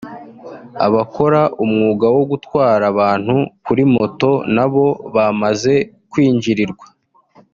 abakora 0.85 1.41
umwuga 1.63 2.05
wo 2.15 2.23
gutwara 2.31 2.83
abantu 2.93 3.35
kuri 3.65 3.83
moto 3.95 4.31
nabo 4.55 4.85
bamaze 5.15 5.73
kwinjirirwa 6.11 6.87